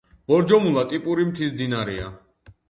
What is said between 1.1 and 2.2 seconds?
მთის მდინარეა.